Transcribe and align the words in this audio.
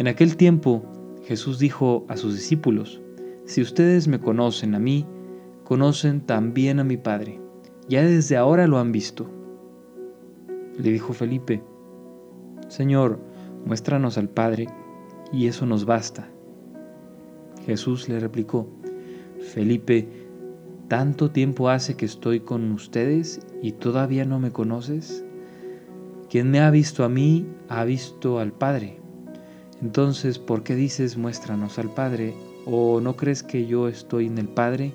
En 0.00 0.08
aquel 0.08 0.38
tiempo 0.38 0.82
Jesús 1.24 1.58
dijo 1.58 2.06
a 2.08 2.16
sus 2.16 2.34
discípulos, 2.34 3.02
Si 3.44 3.60
ustedes 3.60 4.08
me 4.08 4.18
conocen 4.18 4.74
a 4.74 4.78
mí, 4.78 5.04
conocen 5.62 6.22
también 6.22 6.80
a 6.80 6.84
mi 6.84 6.96
Padre. 6.96 7.38
Ya 7.86 8.02
desde 8.02 8.38
ahora 8.38 8.66
lo 8.66 8.78
han 8.78 8.92
visto. 8.92 9.30
Le 10.78 10.90
dijo 10.90 11.12
Felipe, 11.12 11.62
Señor, 12.68 13.20
muéstranos 13.66 14.16
al 14.16 14.30
Padre, 14.30 14.68
y 15.34 15.48
eso 15.48 15.66
nos 15.66 15.84
basta. 15.84 16.30
Jesús 17.66 18.08
le 18.08 18.20
replicó, 18.20 18.70
Felipe, 19.52 20.08
¿tanto 20.88 21.30
tiempo 21.30 21.68
hace 21.68 21.98
que 21.98 22.06
estoy 22.06 22.40
con 22.40 22.72
ustedes 22.72 23.46
y 23.60 23.72
todavía 23.72 24.24
no 24.24 24.40
me 24.40 24.50
conoces? 24.50 25.26
Quien 26.30 26.50
me 26.50 26.60
ha 26.60 26.70
visto 26.70 27.04
a 27.04 27.10
mí, 27.10 27.46
ha 27.68 27.84
visto 27.84 28.38
al 28.38 28.54
Padre. 28.54 28.99
Entonces, 29.82 30.38
¿por 30.38 30.62
qué 30.62 30.74
dices 30.74 31.16
muéstranos 31.16 31.78
al 31.78 31.92
Padre? 31.92 32.34
¿O 32.66 33.00
no 33.00 33.16
crees 33.16 33.42
que 33.42 33.66
yo 33.66 33.88
estoy 33.88 34.26
en 34.26 34.38
el 34.38 34.48
Padre 34.48 34.92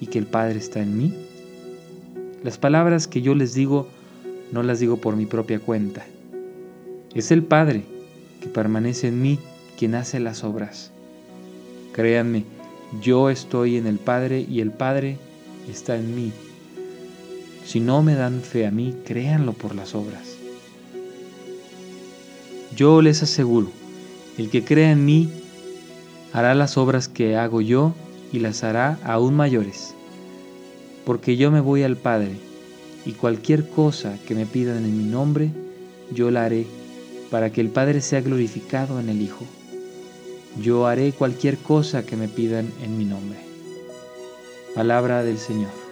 y 0.00 0.06
que 0.06 0.18
el 0.18 0.26
Padre 0.26 0.58
está 0.58 0.80
en 0.80 0.98
mí? 0.98 1.14
Las 2.42 2.58
palabras 2.58 3.06
que 3.06 3.22
yo 3.22 3.34
les 3.34 3.54
digo 3.54 3.88
no 4.52 4.62
las 4.62 4.80
digo 4.80 4.96
por 4.96 5.16
mi 5.16 5.26
propia 5.26 5.60
cuenta. 5.60 6.04
Es 7.14 7.30
el 7.30 7.44
Padre 7.44 7.84
que 8.40 8.48
permanece 8.48 9.08
en 9.08 9.22
mí 9.22 9.38
quien 9.78 9.94
hace 9.94 10.20
las 10.20 10.44
obras. 10.44 10.90
Créanme, 11.92 12.44
yo 13.00 13.30
estoy 13.30 13.76
en 13.76 13.86
el 13.86 13.98
Padre 13.98 14.44
y 14.48 14.60
el 14.60 14.72
Padre 14.72 15.16
está 15.70 15.96
en 15.96 16.14
mí. 16.14 16.32
Si 17.64 17.80
no 17.80 18.02
me 18.02 18.14
dan 18.14 18.42
fe 18.42 18.66
a 18.66 18.70
mí, 18.70 18.94
créanlo 19.04 19.52
por 19.52 19.74
las 19.74 19.94
obras. 19.94 20.36
Yo 22.76 23.00
les 23.00 23.22
aseguro, 23.22 23.70
el 24.38 24.50
que 24.50 24.64
crea 24.64 24.90
en 24.90 25.04
mí 25.04 25.30
hará 26.32 26.54
las 26.54 26.76
obras 26.76 27.08
que 27.08 27.36
hago 27.36 27.60
yo 27.60 27.94
y 28.32 28.40
las 28.40 28.64
hará 28.64 28.98
aún 29.04 29.34
mayores, 29.34 29.94
porque 31.04 31.36
yo 31.36 31.50
me 31.50 31.60
voy 31.60 31.84
al 31.84 31.96
Padre, 31.96 32.32
y 33.06 33.12
cualquier 33.12 33.68
cosa 33.68 34.18
que 34.26 34.34
me 34.34 34.46
pidan 34.46 34.84
en 34.84 34.98
mi 34.98 35.04
nombre, 35.04 35.50
yo 36.12 36.30
la 36.30 36.44
haré, 36.44 36.66
para 37.30 37.50
que 37.50 37.60
el 37.60 37.68
Padre 37.68 38.00
sea 38.00 38.20
glorificado 38.20 38.98
en 38.98 39.08
el 39.08 39.20
Hijo. 39.22 39.44
Yo 40.60 40.86
haré 40.86 41.12
cualquier 41.12 41.58
cosa 41.58 42.04
que 42.04 42.16
me 42.16 42.28
pidan 42.28 42.72
en 42.82 42.96
mi 42.96 43.04
nombre. 43.04 43.38
Palabra 44.74 45.22
del 45.22 45.38
Señor. 45.38 45.83